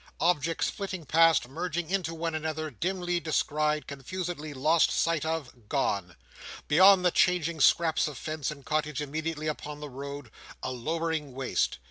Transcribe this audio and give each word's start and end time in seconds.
Objects 0.19 0.67
flitting 0.67 1.05
past, 1.05 1.47
merging 1.47 1.91
into 1.91 2.15
one 2.15 2.33
another, 2.33 2.71
dimly 2.71 3.19
descried, 3.19 3.85
confusedly 3.85 4.51
lost 4.51 4.89
sight 4.89 5.23
of, 5.23 5.69
gone! 5.69 6.15
Beyond 6.67 7.05
the 7.05 7.11
changing 7.11 7.61
scraps 7.61 8.07
of 8.07 8.17
fence 8.17 8.49
and 8.49 8.65
cottage 8.65 8.99
immediately 8.99 9.45
upon 9.45 9.79
the 9.79 9.89
road, 9.91 10.31
a 10.63 10.71
lowering 10.71 11.33
waste. 11.35 11.77